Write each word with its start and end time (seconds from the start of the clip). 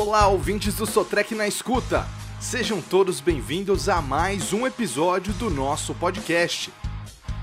Olá, 0.00 0.28
ouvintes 0.28 0.76
do 0.76 0.86
Sotrec 0.86 1.34
na 1.34 1.48
escuta! 1.48 2.06
Sejam 2.40 2.80
todos 2.80 3.20
bem-vindos 3.20 3.88
a 3.88 4.00
mais 4.00 4.52
um 4.52 4.64
episódio 4.64 5.32
do 5.32 5.50
nosso 5.50 5.92
podcast. 5.92 6.72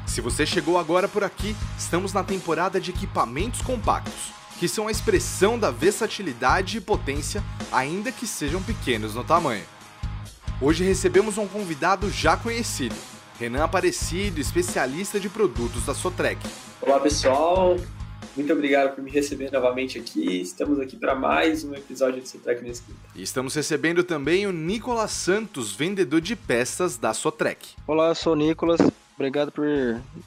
Se 0.07 0.21
você 0.21 0.45
chegou 0.45 0.79
agora 0.79 1.05
por 1.05 1.21
aqui, 1.21 1.53
estamos 1.77 2.13
na 2.13 2.23
temporada 2.23 2.79
de 2.79 2.91
equipamentos 2.91 3.61
compactos, 3.61 4.31
que 4.57 4.69
são 4.69 4.87
a 4.87 4.91
expressão 4.91 5.59
da 5.59 5.69
versatilidade 5.69 6.77
e 6.77 6.81
potência, 6.81 7.43
ainda 7.73 8.09
que 8.09 8.25
sejam 8.25 8.63
pequenos 8.63 9.13
no 9.15 9.25
tamanho. 9.25 9.65
Hoje 10.61 10.85
recebemos 10.85 11.37
um 11.37 11.49
convidado 11.49 12.09
já 12.09 12.37
conhecido, 12.37 12.95
Renan 13.37 13.65
Aparecido, 13.65 14.39
especialista 14.39 15.19
de 15.19 15.27
produtos 15.27 15.85
da 15.85 15.93
Sotrec. 15.93 16.39
Olá 16.81 17.01
pessoal, 17.01 17.75
muito 18.35 18.51
obrigado 18.51 18.93
por 18.93 19.03
me 19.03 19.09
receber 19.09 19.51
novamente 19.51 19.97
aqui. 19.97 20.41
Estamos 20.41 20.79
aqui 20.79 20.95
para 20.97 21.15
mais 21.15 21.63
um 21.63 21.73
episódio 21.73 22.21
do 22.21 22.27
Sotrec 22.27 22.61
na 22.61 22.69
Escuta. 22.69 22.99
E 23.15 23.23
estamos 23.23 23.55
recebendo 23.55 24.03
também 24.03 24.45
o 24.45 24.51
Nicolas 24.51 25.11
Santos, 25.11 25.73
vendedor 25.73 26.19
de 26.19 26.35
peças 26.35 26.97
da 26.97 27.13
Sotrec. 27.13 27.75
Olá, 27.87 28.09
eu 28.09 28.15
sou 28.15 28.33
o 28.33 28.35
Nicolas. 28.35 28.79
Obrigado 29.15 29.51
por 29.51 29.65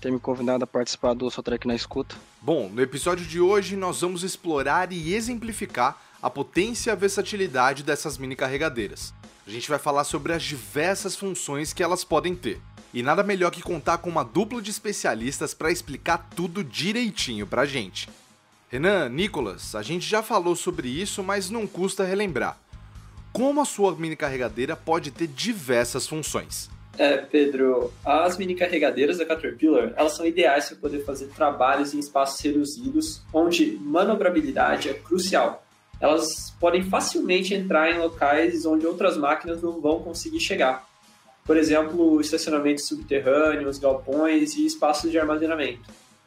ter 0.01 0.11
me 0.11 0.19
convidado 0.19 0.65
a 0.65 0.67
participar 0.67 1.13
do 1.13 1.31
Sotrec 1.31 1.67
na 1.67 1.75
Escuta. 1.75 2.17
Bom, 2.41 2.71
no 2.71 2.81
episódio 2.81 3.27
de 3.27 3.39
hoje 3.39 3.77
nós 3.77 4.01
vamos 4.01 4.23
explorar 4.23 4.91
e 4.91 5.15
exemplificar 5.15 6.01
a 6.23 6.31
potência 6.31 6.91
e 6.91 6.93
a 6.93 6.97
versatilidade 6.97 7.83
dessas 7.83 8.17
mini 8.17 8.35
carregadeiras. 8.35 9.13
A 9.47 9.51
gente 9.51 9.69
vai 9.69 9.79
falar 9.79 10.05
sobre 10.05 10.33
as 10.33 10.43
diversas 10.43 11.15
funções 11.15 11.75
que 11.75 11.83
elas 11.83 12.05
podem 12.05 12.35
ter. 12.35 12.61
E 12.93 13.03
nada 13.03 13.23
melhor 13.23 13.51
que 13.51 13.63
contar 13.63 13.99
com 13.99 14.09
uma 14.09 14.25
dupla 14.25 14.63
de 14.63 14.71
especialistas 14.71 15.53
para 15.53 15.71
explicar 15.71 16.29
tudo 16.35 16.65
direitinho 16.65 17.47
pra 17.47 17.67
gente. 17.67 18.09
Renan, 18.71 19.09
Nicolas, 19.09 19.75
a 19.75 19.83
gente 19.83 20.07
já 20.07 20.23
falou 20.23 20.57
sobre 20.57 20.89
isso, 20.89 21.23
mas 21.23 21.51
não 21.51 21.67
custa 21.67 22.05
relembrar. 22.05 22.59
Como 23.33 23.61
a 23.61 23.65
sua 23.65 23.95
mini 23.95 24.17
carregadeira 24.17 24.75
pode 24.75 25.11
ter 25.11 25.27
diversas 25.27 26.07
funções? 26.07 26.71
É, 26.99 27.17
Pedro, 27.17 27.93
as 28.05 28.37
mini 28.37 28.55
carregadeiras 28.55 29.19
da 29.19 29.27
Caterpillar, 29.27 29.93
elas 29.97 30.13
são 30.13 30.27
ideais 30.27 30.69
para 30.69 30.79
poder 30.79 31.05
fazer 31.05 31.27
trabalhos 31.27 31.95
em 31.95 31.99
espaços 31.99 32.41
reduzidos, 32.41 33.23
onde 33.33 33.79
manobrabilidade 33.81 34.89
é 34.89 34.95
crucial. 34.95 35.65
Elas 36.01 36.55
podem 36.59 36.83
facilmente 36.83 37.55
entrar 37.55 37.91
em 37.91 37.99
locais 37.99 38.67
onde 38.67 38.87
outras 38.87 39.17
máquinas 39.17 39.63
não 39.63 39.81
vão 39.81 40.01
conseguir 40.01 40.41
chegar 40.41 40.88
por 41.49 41.57
exemplo, 41.57 42.21
estacionamentos 42.21 42.87
subterrâneos, 42.87 43.79
galpões 43.79 44.55
e 44.55 44.67
espaços 44.67 45.11
de 45.11 45.19
armazenamento. 45.19 45.81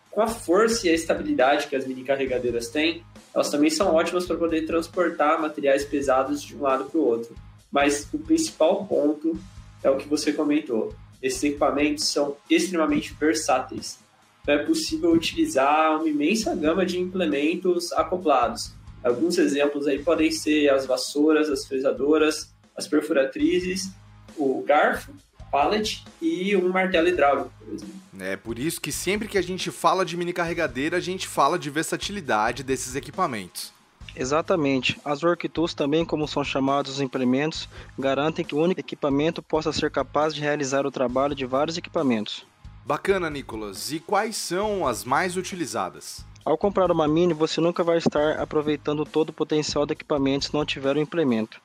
Com 0.10 0.20
a 0.20 0.28
força 0.28 0.88
e 0.88 0.90
a 0.90 0.96
estabilidade 0.96 1.68
que 1.68 1.76
as 1.76 1.86
mini 1.86 2.04
carregadeiras 2.04 2.70
têm, 2.70 3.04
elas 3.32 3.52
também 3.52 3.70
são 3.70 3.94
ótimas 3.94 4.26
para 4.26 4.36
poder 4.36 4.66
transportar 4.66 5.40
materiais 5.40 5.86
pesados 5.86 6.42
de 6.42 6.58
um 6.58 6.64
lado 6.64 6.86
para 6.86 7.00
o 7.00 7.06
outro. 7.06 7.36
Mas 7.72 8.10
o 8.12 8.18
principal 8.18 8.84
ponto 8.88 9.40
é 9.84 9.92
o 9.92 9.98
que 9.98 10.08
você 10.08 10.34
comentou. 10.34 10.92
Esses 11.22 11.44
equipamentos 11.44 12.06
são 12.06 12.36
extremamente 12.50 13.14
versáteis. 13.14 14.00
Então 14.42 14.56
é 14.56 14.66
possível 14.66 15.12
utilizar 15.12 16.00
uma 16.00 16.10
imensa 16.10 16.56
gama 16.56 16.84
de 16.84 17.00
implementos 17.00 17.92
acoplados. 17.94 18.74
Alguns 19.04 19.38
exemplos 19.38 19.86
aí 19.86 20.00
podem 20.00 20.32
ser 20.32 20.70
as 20.70 20.88
vassouras, 20.88 21.48
as 21.48 21.68
fresadoras, 21.68 22.52
as 22.76 22.88
perfuratrizes 22.88 23.92
o 24.38 24.64
garfo, 24.66 25.14
pallet 25.52 26.04
e 26.22 26.56
um 26.56 26.70
martelo 26.70 27.08
hidráulico, 27.08 27.52
por 27.60 27.74
exemplo. 27.74 28.02
É 28.20 28.36
por 28.36 28.60
isso 28.60 28.80
que 28.80 28.92
sempre 28.92 29.28
que 29.28 29.38
a 29.38 29.42
gente 29.42 29.72
fala 29.72 30.06
de 30.06 30.16
mini 30.16 30.32
carregadeira, 30.34 30.98
a 30.98 31.00
gente 31.00 31.28
fala 31.28 31.58
de 31.58 31.70
versatilidade 31.70 32.64
desses 32.64 32.96
equipamentos. 32.96 33.74
Exatamente. 34.16 35.00
As 35.06 35.24
work 35.24 35.48
tools 35.50 35.74
também, 35.74 36.06
como 36.06 36.28
são 36.28 36.44
chamados 36.44 36.94
os 36.94 37.02
implementos, 37.02 37.68
garantem 37.98 38.44
que 38.44 38.56
o 38.56 38.60
único 38.60 38.80
equipamento 38.80 39.42
possa 39.42 39.72
ser 39.72 39.90
capaz 39.90 40.36
de 40.36 40.42
realizar 40.42 40.86
o 40.86 40.92
trabalho 40.92 41.34
de 41.34 41.46
vários 41.46 41.78
equipamentos. 41.78 42.46
Bacana, 42.86 43.30
Nicolas. 43.30 43.92
E 43.92 44.00
quais 44.00 44.36
são 44.36 44.86
as 44.86 45.04
mais 45.04 45.38
utilizadas? 45.38 46.26
Ao 46.44 46.58
comprar 46.58 46.92
uma 46.92 47.08
Mini, 47.08 47.34
você 47.34 47.62
nunca 47.62 47.84
vai 47.84 48.00
estar 48.00 48.40
aproveitando 48.40 49.06
todo 49.06 49.30
o 49.30 49.34
potencial 49.34 49.86
do 49.86 49.94
equipamento 49.94 50.46
se 50.46 50.54
não 50.54 50.66
tiver 50.66 50.96
o 50.96 51.00
um 51.00 51.04
implemento. 51.04 51.62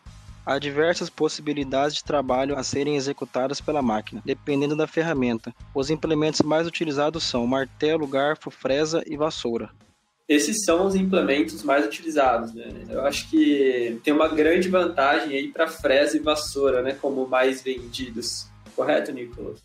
Há 0.47 0.61
diversas 0.61 1.11
possibilidades 1.11 1.97
de 1.97 2.05
trabalho 2.05 2.57
a 2.57 2.63
serem 2.63 2.95
executadas 2.95 3.61
pela 3.61 3.83
máquina, 3.83 4.23
dependendo 4.25 4.77
da 4.77 4.87
ferramenta. 4.87 5.53
Os 5.75 5.91
implementos 5.91 6.41
mais 6.43 6.69
utilizados 6.69 7.25
são 7.25 7.45
martelo, 7.49 8.07
garfo, 8.07 8.49
fresa 8.49 9.03
e 9.09 9.17
vassoura. 9.17 9.71
Esses 10.29 10.65
são 10.65 10.87
os 10.87 10.95
implementos 10.95 11.65
mais 11.65 11.85
utilizados, 11.85 12.55
né? 12.55 12.69
Eu 12.89 13.05
acho 13.05 13.29
que 13.29 14.01
tem 14.05 14.15
uma 14.15 14.29
grande 14.29 14.69
vantagem 14.69 15.37
aí 15.37 15.49
para 15.49 15.67
fresa 15.67 16.17
e 16.17 16.21
vassoura, 16.21 16.81
né, 16.81 16.97
como 17.01 17.27
mais 17.27 17.63
vendidos. 17.63 18.47
Correto, 18.77 19.11
Nicolas? 19.11 19.61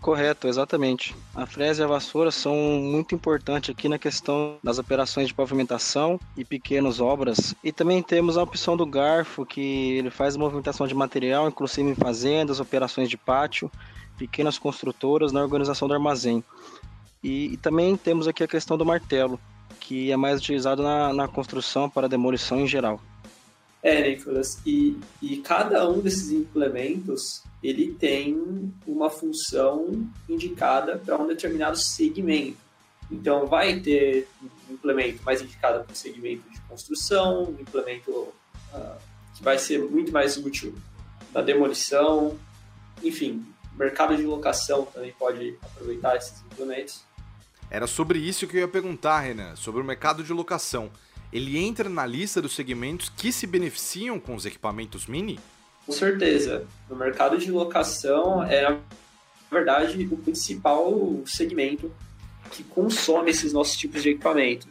Correto, 0.00 0.46
exatamente. 0.46 1.16
A 1.34 1.46
fresa 1.46 1.82
e 1.82 1.84
a 1.84 1.88
vassoura 1.88 2.30
são 2.30 2.54
muito 2.54 3.14
importantes 3.14 3.70
aqui 3.70 3.88
na 3.88 3.98
questão 3.98 4.56
das 4.62 4.78
operações 4.78 5.26
de 5.26 5.34
pavimentação 5.34 6.20
e 6.36 6.44
pequenas 6.44 7.00
obras. 7.00 7.54
E 7.64 7.72
também 7.72 8.02
temos 8.02 8.36
a 8.36 8.42
opção 8.42 8.76
do 8.76 8.86
garfo, 8.86 9.44
que 9.44 9.96
ele 9.96 10.10
faz 10.10 10.36
movimentação 10.36 10.86
de 10.86 10.94
material, 10.94 11.48
inclusive 11.48 11.90
em 11.90 11.94
fazendas, 11.94 12.60
operações 12.60 13.08
de 13.08 13.16
pátio, 13.16 13.70
pequenas 14.16 14.58
construtoras 14.58 15.32
na 15.32 15.42
organização 15.42 15.88
do 15.88 15.94
armazém. 15.94 16.44
E, 17.22 17.54
e 17.54 17.56
também 17.56 17.96
temos 17.96 18.28
aqui 18.28 18.44
a 18.44 18.48
questão 18.48 18.78
do 18.78 18.86
martelo, 18.86 19.40
que 19.80 20.12
é 20.12 20.16
mais 20.16 20.40
utilizado 20.40 20.82
na, 20.82 21.12
na 21.12 21.26
construção 21.26 21.90
para 21.90 22.08
demolição 22.08 22.60
em 22.60 22.66
geral. 22.66 23.00
É, 23.86 24.02
Nicolas, 24.02 24.60
e, 24.66 24.98
e 25.22 25.36
cada 25.36 25.88
um 25.88 26.00
desses 26.00 26.32
implementos 26.32 27.44
ele 27.62 27.92
tem 27.92 28.72
uma 28.84 29.08
função 29.08 30.10
indicada 30.28 30.98
para 30.98 31.16
um 31.16 31.28
determinado 31.28 31.76
segmento. 31.76 32.58
Então, 33.08 33.46
vai 33.46 33.78
ter 33.78 34.26
um 34.68 34.74
implemento 34.74 35.22
mais 35.22 35.40
indicado 35.40 35.84
para 35.84 35.92
o 35.92 35.96
segmento 35.96 36.42
de 36.50 36.60
construção, 36.62 37.44
um 37.44 37.60
implemento 37.60 38.10
uh, 38.10 38.96
que 39.36 39.44
vai 39.44 39.56
ser 39.56 39.78
muito 39.78 40.10
mais 40.10 40.36
útil 40.36 40.74
na 41.32 41.40
demolição, 41.40 42.36
enfim, 43.04 43.46
mercado 43.78 44.16
de 44.16 44.24
locação 44.24 44.84
também 44.86 45.14
pode 45.16 45.56
aproveitar 45.62 46.16
esses 46.16 46.42
implementos. 46.50 47.04
Era 47.70 47.86
sobre 47.86 48.18
isso 48.18 48.48
que 48.48 48.56
eu 48.56 48.62
ia 48.62 48.68
perguntar, 48.68 49.20
Renan, 49.20 49.54
sobre 49.54 49.80
o 49.80 49.84
mercado 49.84 50.24
de 50.24 50.32
locação. 50.32 50.90
Ele 51.32 51.58
entra 51.58 51.88
na 51.88 52.06
lista 52.06 52.40
dos 52.40 52.54
segmentos 52.54 53.08
que 53.08 53.32
se 53.32 53.46
beneficiam 53.46 54.18
com 54.18 54.34
os 54.34 54.46
equipamentos 54.46 55.06
mini? 55.06 55.38
Com 55.84 55.92
certeza. 55.92 56.66
No 56.88 56.96
mercado 56.96 57.38
de 57.38 57.50
locação 57.50 58.42
é, 58.42 58.70
na 58.70 58.78
verdade, 59.50 60.08
o 60.10 60.16
principal 60.16 61.22
segmento 61.26 61.92
que 62.50 62.62
consome 62.64 63.30
esses 63.30 63.52
nossos 63.52 63.76
tipos 63.76 64.02
de 64.02 64.10
equipamento. 64.10 64.68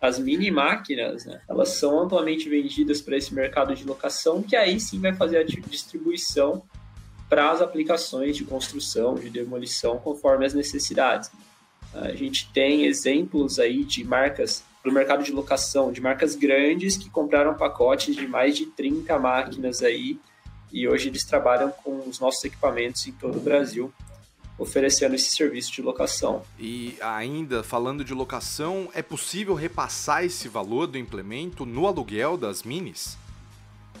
As 0.00 0.18
mini 0.18 0.50
máquinas, 0.50 1.24
né, 1.24 1.40
elas 1.48 1.70
são 1.70 2.00
amplamente 2.00 2.48
vendidas 2.48 3.00
para 3.00 3.16
esse 3.16 3.34
mercado 3.34 3.74
de 3.74 3.84
locação, 3.84 4.42
que 4.42 4.54
aí 4.54 4.78
sim 4.78 5.00
vai 5.00 5.14
fazer 5.14 5.38
a 5.38 5.42
distribuição 5.42 6.62
para 7.28 7.50
as 7.50 7.60
aplicações 7.60 8.36
de 8.36 8.44
construção, 8.44 9.14
de 9.14 9.30
demolição, 9.30 9.98
conforme 9.98 10.46
as 10.46 10.54
necessidades. 10.54 11.30
A 11.92 12.14
gente 12.14 12.50
tem 12.52 12.84
exemplos 12.84 13.58
aí 13.58 13.82
de 13.82 14.04
marcas 14.04 14.62
para 14.86 14.90
o 14.92 14.94
mercado 14.94 15.24
de 15.24 15.32
locação, 15.32 15.90
de 15.90 16.00
marcas 16.00 16.36
grandes 16.36 16.96
que 16.96 17.10
compraram 17.10 17.54
pacotes 17.54 18.14
de 18.14 18.28
mais 18.28 18.56
de 18.56 18.66
30 18.66 19.18
máquinas 19.18 19.82
aí 19.82 20.16
e 20.72 20.86
hoje 20.86 21.08
eles 21.08 21.24
trabalham 21.24 21.72
com 21.82 22.08
os 22.08 22.20
nossos 22.20 22.44
equipamentos 22.44 23.04
em 23.04 23.10
todo 23.10 23.38
o 23.38 23.40
Brasil, 23.40 23.92
oferecendo 24.56 25.16
esse 25.16 25.30
serviço 25.30 25.72
de 25.72 25.82
locação. 25.82 26.42
E 26.56 26.96
ainda 27.00 27.64
falando 27.64 28.04
de 28.04 28.14
locação, 28.14 28.88
é 28.94 29.02
possível 29.02 29.54
repassar 29.54 30.24
esse 30.24 30.46
valor 30.48 30.86
do 30.86 30.96
implemento 30.96 31.66
no 31.66 31.84
aluguel 31.88 32.36
das 32.36 32.62
minis? 32.62 33.18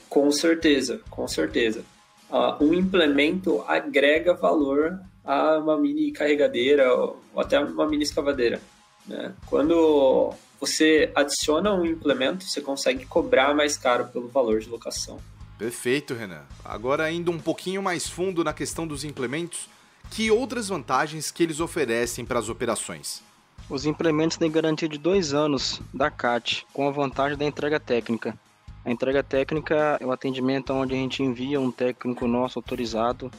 Com 0.08 0.30
certeza, 0.30 1.00
com 1.10 1.26
certeza. 1.26 1.84
Uh, 2.30 2.64
um 2.64 2.72
implemento 2.72 3.60
agrega 3.66 4.34
valor 4.34 5.00
a 5.24 5.58
uma 5.58 5.76
mini 5.76 6.12
carregadeira 6.12 6.94
ou 6.94 7.20
até 7.36 7.58
uma 7.58 7.88
mini 7.88 8.04
escavadeira. 8.04 8.60
Né? 9.06 9.32
Quando 9.46 10.32
você 10.60 11.10
adiciona 11.14 11.72
um 11.72 11.84
implemento, 11.84 12.44
você 12.44 12.60
consegue 12.60 13.06
cobrar 13.06 13.54
mais 13.54 13.76
caro 13.76 14.06
pelo 14.06 14.28
valor 14.28 14.60
de 14.60 14.68
locação. 14.68 15.20
Perfeito, 15.58 16.14
Renan. 16.14 16.42
Agora 16.64 17.10
indo 17.10 17.30
um 17.30 17.38
pouquinho 17.38 17.82
mais 17.82 18.08
fundo 18.08 18.44
na 18.44 18.52
questão 18.52 18.86
dos 18.86 19.04
implementos, 19.04 19.68
que 20.10 20.30
outras 20.30 20.68
vantagens 20.68 21.30
que 21.30 21.42
eles 21.42 21.60
oferecem 21.60 22.24
para 22.24 22.38
as 22.38 22.48
operações? 22.48 23.22
Os 23.68 23.84
implementos 23.84 24.36
têm 24.36 24.50
garantia 24.50 24.88
de 24.88 24.98
dois 24.98 25.34
anos 25.34 25.80
da 25.92 26.10
CAT, 26.10 26.66
com 26.72 26.86
a 26.86 26.92
vantagem 26.92 27.36
da 27.36 27.44
entrega 27.44 27.80
técnica. 27.80 28.38
A 28.84 28.90
entrega 28.90 29.22
técnica 29.22 29.98
é 30.00 30.06
o 30.06 30.12
atendimento 30.12 30.72
onde 30.72 30.94
a 30.94 30.96
gente 30.96 31.22
envia 31.22 31.60
um 31.60 31.72
técnico 31.72 32.28
nosso 32.28 32.58
autorizado, 32.58 33.30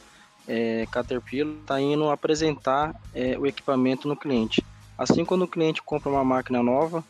é, 0.46 0.86
Caterpillar, 0.90 1.54
está 1.60 1.80
indo 1.80 2.10
apresentar 2.10 2.94
é, 3.14 3.38
o 3.38 3.46
equipamento 3.46 4.06
no 4.06 4.16
cliente. 4.16 4.62
Assim, 4.98 5.24
quando 5.24 5.42
o 5.42 5.48
cliente 5.48 5.80
compra 5.82 6.10
uma 6.10 6.24
máquina 6.24 6.62
nova, 6.62 7.04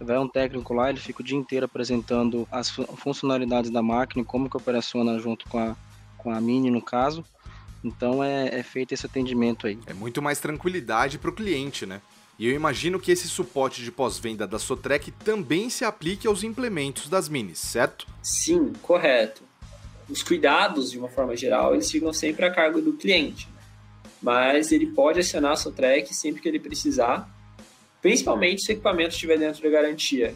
Vai 0.00 0.18
um 0.18 0.28
técnico 0.28 0.74
lá, 0.74 0.90
ele 0.90 0.98
fica 0.98 1.22
o 1.22 1.24
dia 1.24 1.36
inteiro 1.36 1.66
apresentando 1.66 2.48
as 2.50 2.68
funcionalidades 2.70 3.70
da 3.70 3.82
máquina 3.82 4.22
e 4.22 4.24
como 4.24 4.50
que 4.50 4.56
operaciona 4.56 5.18
junto 5.18 5.48
com 5.48 5.58
a, 5.58 5.76
com 6.18 6.32
a 6.32 6.40
Mini, 6.40 6.70
no 6.70 6.82
caso. 6.82 7.24
Então 7.82 8.24
é, 8.24 8.58
é 8.58 8.62
feito 8.62 8.92
esse 8.92 9.06
atendimento 9.06 9.66
aí. 9.66 9.78
É 9.86 9.94
muito 9.94 10.20
mais 10.20 10.40
tranquilidade 10.40 11.18
para 11.18 11.30
o 11.30 11.34
cliente, 11.34 11.86
né? 11.86 12.00
E 12.36 12.48
eu 12.48 12.54
imagino 12.54 12.98
que 12.98 13.12
esse 13.12 13.28
suporte 13.28 13.84
de 13.84 13.92
pós-venda 13.92 14.46
da 14.46 14.58
Sotrec 14.58 15.12
também 15.12 15.70
se 15.70 15.84
aplique 15.84 16.26
aos 16.26 16.42
implementos 16.42 17.08
das 17.08 17.28
minis, 17.28 17.60
certo? 17.60 18.06
Sim, 18.20 18.72
correto. 18.82 19.42
Os 20.08 20.22
cuidados, 20.22 20.90
de 20.90 20.98
uma 20.98 21.08
forma 21.08 21.36
geral, 21.36 21.74
eles 21.74 21.88
ficam 21.88 22.12
sempre 22.12 22.44
a 22.44 22.52
cargo 22.52 22.80
do 22.80 22.94
cliente. 22.94 23.46
Né? 23.54 23.62
Mas 24.20 24.72
ele 24.72 24.86
pode 24.86 25.20
acionar 25.20 25.52
a 25.52 25.56
Sotrec 25.56 26.12
sempre 26.12 26.42
que 26.42 26.48
ele 26.48 26.58
precisar, 26.58 27.32
principalmente 28.04 28.62
se 28.62 28.70
o 28.70 28.74
equipamento 28.74 29.14
estiver 29.14 29.38
dentro 29.38 29.62
da 29.62 29.70
garantia. 29.70 30.34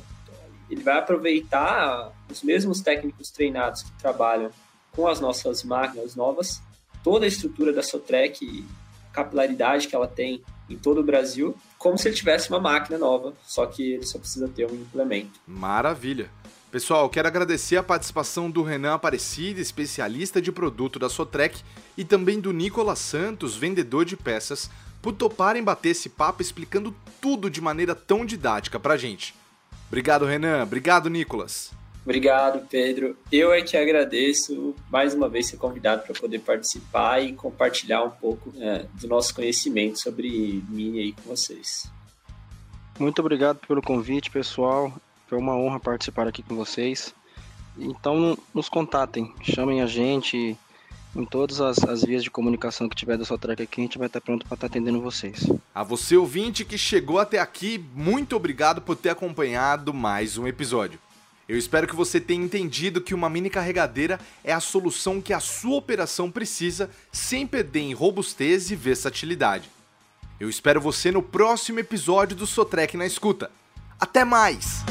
Ele 0.71 0.83
vai 0.83 0.97
aproveitar 0.97 2.11
os 2.31 2.43
mesmos 2.43 2.81
técnicos 2.81 3.31
treinados 3.31 3.83
que 3.83 3.93
trabalham 3.99 4.51
com 4.91 5.07
as 5.07 5.21
nossas 5.21 5.63
máquinas 5.63 6.17
novas, 6.17 6.63
toda 7.05 7.27
a 7.27 7.29
estrutura 7.29 7.71
da 7.71 7.83
Sotrec, 7.83 8.65
capilaridade 9.13 9.87
que 9.87 9.95
ela 9.95 10.09
tem 10.09 10.43
em 10.71 10.79
todo 10.79 11.03
o 11.03 11.05
Brasil, 11.05 11.55
como 11.77 11.99
se 11.99 12.09
ele 12.09 12.17
tivesse 12.17 12.49
uma 12.49 12.59
máquina 12.59 12.97
nova, 12.97 13.35
só 13.45 13.67
que 13.67 13.93
ele 13.93 14.07
só 14.07 14.19
precisa 14.19 14.49
ter 14.49 14.65
um 14.65 14.75
implemento. 14.75 15.39
Maravilha! 15.47 16.31
Pessoal, 16.71 17.09
quero 17.11 17.29
agradecer 17.29 17.77
a 17.77 17.83
participação 17.83 18.51
do 18.51 18.63
Renan 18.63 18.95
Aparecida, 18.95 19.61
especialista 19.61 20.41
de 20.41 20.51
produto 20.51 20.99
da 20.99 21.11
Sotrec, 21.11 21.63
e 21.99 22.05
também 22.05 22.41
do 22.41 22.53
Nicolas 22.53 22.99
Santos, 22.99 23.57
vendedor 23.57 24.07
de 24.07 24.17
peças, 24.17 24.71
por 25.01 25.13
toparem 25.13 25.63
bater 25.63 25.91
esse 25.91 26.09
papo 26.09 26.43
explicando 26.43 26.95
tudo 27.21 27.51
de 27.51 27.61
maneira 27.61 27.95
tão 27.95 28.25
didática 28.25 28.79
pra 28.79 28.97
gente. 28.97 29.35
Obrigado, 29.89 30.25
Renan. 30.25 30.63
Obrigado, 30.63 31.09
Nicolas. 31.09 31.73
Obrigado, 32.05 32.67
Pedro. 32.69 33.17
Eu 33.31 33.53
é 33.53 33.61
que 33.61 33.77
agradeço 33.77 34.75
mais 34.91 35.15
uma 35.15 35.29
vez 35.29 35.49
ser 35.49 35.59
convidado 35.59 36.05
para 36.05 36.19
poder 36.19 36.39
participar 36.39 37.21
e 37.21 37.35
compartilhar 37.35 38.03
um 38.03 38.11
pouco 38.11 38.53
é, 38.59 38.87
do 38.95 39.07
nosso 39.07 39.35
conhecimento 39.35 40.01
sobre 40.01 40.63
Mini 40.69 41.01
aí 41.01 41.13
com 41.13 41.23
vocês. 41.23 41.91
Muito 42.99 43.19
obrigado 43.21 43.59
pelo 43.67 43.83
convite, 43.83 44.31
pessoal. 44.31 44.93
Foi 45.27 45.39
uma 45.39 45.55
honra 45.55 45.79
participar 45.79 46.27
aqui 46.27 46.43
com 46.43 46.57
vocês. 46.57 47.15
Então, 47.77 48.37
nos 48.55 48.69
contatem, 48.69 49.33
chamem 49.43 49.83
a 49.83 49.87
gente 49.87 50.57
em 51.15 51.25
todas 51.25 51.61
as, 51.61 51.79
as 51.85 52.03
vias 52.03 52.23
de 52.23 52.31
comunicação 52.31 52.89
que 52.89 52.97
tiver 52.97 53.17
da 53.17 53.25
sua 53.25 53.39
track 53.39 53.63
aqui, 53.63 53.81
a 53.81 53.85
gente 53.85 53.99
vai 53.99 54.07
estar 54.07 54.21
pronto 54.21 54.47
para 54.47 54.55
estar 54.55 54.67
atendendo 54.67 55.01
vocês. 55.01 55.47
A 55.75 55.83
você, 55.83 56.17
ouvinte, 56.17 56.65
que 56.65 56.79
chegou 56.79 57.19
até 57.19 57.39
aqui, 57.39 57.85
muito 57.95 58.37
obrigado 58.37 58.81
por 58.81 58.97
ter 58.97 59.11
acompanhado 59.11 59.93
mais 59.93 60.39
um 60.39 60.47
episódio. 60.47 60.99
Eu 61.49 61.57
espero 61.57 61.87
que 61.87 61.97
você 61.97 62.21
tenha 62.21 62.45
entendido 62.45 63.01
que 63.01 63.15
uma 63.15 63.31
mini 63.31 63.49
carregadeira 63.49 64.21
é 64.45 64.53
a 64.53 64.61
solução 64.61 65.21
que 65.21 65.33
a 65.33 65.41
sua 65.41 65.77
operação 65.77 66.31
precisa 66.31 66.91
sem 67.11 67.47
perder 67.47 67.81
em 67.81 67.95
robustez 67.95 68.71
e 68.71 68.77
versatilidade. 68.77 69.71
Eu 70.39 70.51
espero 70.51 70.81
você 70.81 71.11
no 71.11 71.23
próximo 71.23 71.81
episódio 71.81 72.37
do 72.37 72.47
Sotrec 72.47 72.97
na 72.97 73.07
Escuta. 73.07 73.51
Até 73.99 74.25
mais! 74.25 74.85